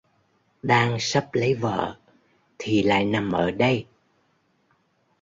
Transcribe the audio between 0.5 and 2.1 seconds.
Đang sắp lấy vợ